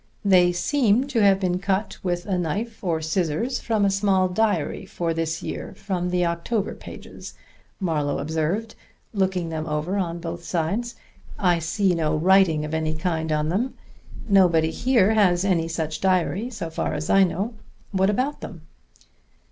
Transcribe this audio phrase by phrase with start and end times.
[0.25, 4.83] "They seem to have been cut with a knife or scissors from a small diary
[4.83, 7.35] for this year from the October pages,"
[7.79, 8.73] Marlowe observed,
[9.13, 10.95] looking them over on both sides.
[11.37, 13.75] "I see no writing of any kind on them.
[14.27, 17.53] Nobody here has any such diary so far as I know.
[17.91, 18.63] What about them?"